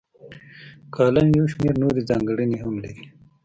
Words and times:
کالم 0.95 1.27
یو 1.37 1.45
شمیر 1.51 1.75
نورې 1.83 2.01
ځانګړنې 2.09 2.57
هم 2.63 2.73
لري. 2.83 3.03